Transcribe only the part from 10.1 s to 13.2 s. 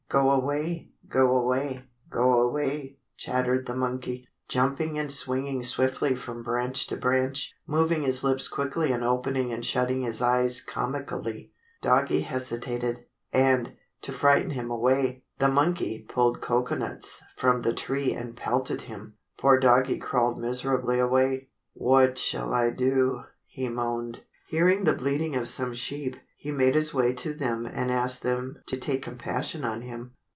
eyes comically. Doggie hesitated,